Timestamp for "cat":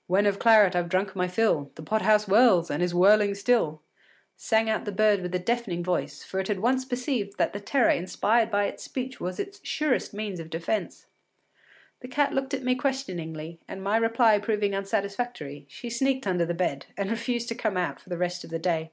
12.08-12.32